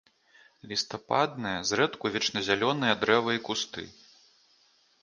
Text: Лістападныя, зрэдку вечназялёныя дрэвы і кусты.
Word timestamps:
Лістападныя, 0.69 1.59
зрэдку 1.73 2.05
вечназялёныя 2.17 2.99
дрэвы 3.05 3.31
і 3.39 3.47
кусты. 3.51 3.89